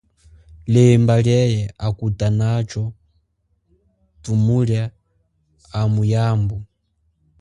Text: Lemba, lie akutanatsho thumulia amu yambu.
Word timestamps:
Lemba, 0.73 1.15
lie 1.27 1.41
akutanatsho 1.87 2.83
thumulia 4.23 4.83
amu 5.79 6.01
yambu. 6.13 6.57